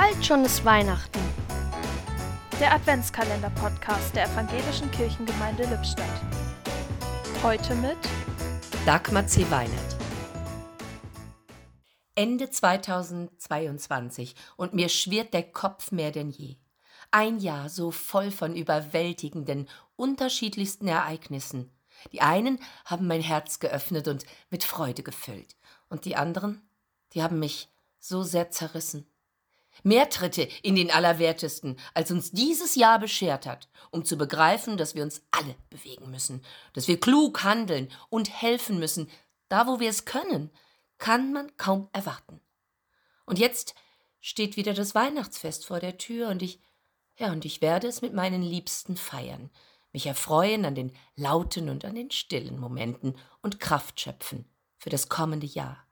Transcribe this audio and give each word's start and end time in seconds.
Bald 0.00 0.24
schon 0.24 0.44
ist 0.44 0.64
Weihnachten. 0.64 1.18
Der 2.60 2.72
Adventskalender-Podcast 2.72 4.14
der 4.14 4.26
Evangelischen 4.26 4.88
Kirchengemeinde 4.92 5.64
Lippstadt. 5.64 6.06
Heute 7.42 7.74
mit 7.74 7.96
Dagmar 8.86 9.26
C. 9.26 9.44
Weinert. 9.50 9.96
Ende 12.14 12.48
2022 12.48 14.36
und 14.56 14.72
mir 14.72 14.88
schwirrt 14.88 15.34
der 15.34 15.50
Kopf 15.50 15.90
mehr 15.90 16.12
denn 16.12 16.30
je. 16.30 16.58
Ein 17.10 17.40
Jahr 17.40 17.68
so 17.68 17.90
voll 17.90 18.30
von 18.30 18.54
überwältigenden, 18.54 19.68
unterschiedlichsten 19.96 20.86
Ereignissen. 20.86 21.72
Die 22.12 22.20
einen 22.20 22.60
haben 22.84 23.08
mein 23.08 23.20
Herz 23.20 23.58
geöffnet 23.58 24.06
und 24.06 24.24
mit 24.48 24.62
Freude 24.62 25.02
gefüllt, 25.02 25.56
und 25.88 26.04
die 26.04 26.14
anderen, 26.14 26.70
die 27.14 27.22
haben 27.24 27.40
mich 27.40 27.68
so 27.98 28.22
sehr 28.22 28.52
zerrissen. 28.52 29.04
Mehr 29.82 30.08
Tritte 30.08 30.48
in 30.62 30.76
den 30.76 30.90
Allerwertesten, 30.90 31.78
als 31.94 32.10
uns 32.10 32.30
dieses 32.32 32.74
Jahr 32.74 32.98
beschert 32.98 33.46
hat, 33.46 33.68
um 33.90 34.04
zu 34.04 34.16
begreifen, 34.16 34.76
dass 34.76 34.94
wir 34.94 35.02
uns 35.02 35.22
alle 35.30 35.54
bewegen 35.70 36.10
müssen, 36.10 36.44
dass 36.72 36.88
wir 36.88 37.00
klug 37.00 37.42
handeln 37.44 37.88
und 38.08 38.30
helfen 38.30 38.78
müssen, 38.78 39.10
da 39.48 39.66
wo 39.66 39.80
wir 39.80 39.88
es 39.88 40.04
können, 40.04 40.50
kann 40.98 41.32
man 41.32 41.56
kaum 41.56 41.88
erwarten. 41.92 42.40
Und 43.24 43.38
jetzt 43.38 43.74
steht 44.20 44.56
wieder 44.56 44.74
das 44.74 44.94
Weihnachtsfest 44.94 45.66
vor 45.66 45.80
der 45.80 45.98
Tür 45.98 46.28
und 46.28 46.42
ich, 46.42 46.60
ja, 47.16 47.32
und 47.32 47.44
ich 47.44 47.62
werde 47.62 47.86
es 47.86 48.02
mit 48.02 48.14
meinen 48.14 48.42
Liebsten 48.42 48.96
feiern, 48.96 49.50
mich 49.92 50.06
erfreuen 50.06 50.64
an 50.64 50.74
den 50.74 50.92
lauten 51.16 51.68
und 51.68 51.84
an 51.84 51.94
den 51.94 52.10
stillen 52.10 52.58
Momenten 52.58 53.16
und 53.42 53.60
Kraft 53.60 54.00
schöpfen 54.00 54.44
für 54.76 54.90
das 54.90 55.08
kommende 55.08 55.46
Jahr. 55.46 55.87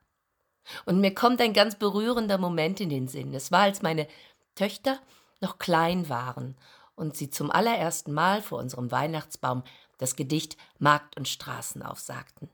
Und 0.85 1.01
mir 1.01 1.15
kommt 1.15 1.41
ein 1.41 1.53
ganz 1.53 1.77
berührender 1.77 2.39
Moment 2.39 2.81
in 2.81 2.89
den 2.89 3.09
Sinn. 3.09 3.35
Es 3.35 3.53
war, 3.53 3.63
als 3.63 3.83
meine 3.83 4.09
Töchter 4.55 5.01
noch 5.41 5.59
klein 5.59 6.09
waren 6.09 6.57
und 6.95 7.17
sie 7.17 7.31
zum 7.31 7.51
allerersten 7.51 8.13
Mal 8.13 8.43
vor 8.43 8.59
unserem 8.59 8.91
Weihnachtsbaum 8.91 9.63
das 9.99 10.17
Gedicht 10.17 10.57
Markt 10.79 11.17
und 11.17 11.29
Straßen 11.29 11.83
aufsagten. 11.83 12.49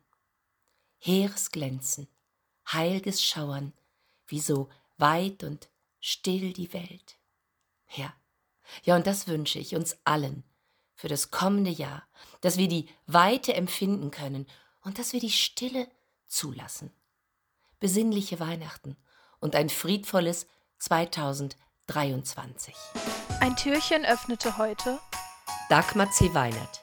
Heeres 0.98 1.50
Glänzen, 1.50 2.08
heilges 2.70 3.24
Schauern, 3.24 3.72
wie 4.26 4.40
so 4.40 4.68
weit 4.98 5.42
und 5.42 5.68
still 6.00 6.52
die 6.52 6.72
Welt. 6.72 7.16
Ja, 7.94 8.12
ja, 8.84 8.96
und 8.96 9.06
das 9.06 9.26
wünsche 9.26 9.58
ich 9.58 9.74
uns 9.74 9.96
allen 10.04 10.44
für 10.94 11.08
das 11.08 11.30
kommende 11.30 11.70
Jahr, 11.70 12.04
dass 12.40 12.58
wir 12.58 12.68
die 12.68 12.88
Weite 13.06 13.54
empfinden 13.54 14.10
können 14.10 14.46
und 14.84 14.98
dass 14.98 15.12
wir 15.12 15.20
die 15.20 15.32
Stille 15.32 15.88
zulassen 16.26 16.92
besinnliche 17.82 18.40
Weihnachten 18.40 18.96
und 19.40 19.54
ein 19.56 19.68
friedvolles 19.68 20.46
2023. 20.78 22.74
Ein 23.40 23.56
Türchen 23.56 24.06
öffnete 24.06 24.56
heute 24.56 25.00
Dagmar 25.68 26.10
C. 26.12 26.32
Weinert. 26.32 26.81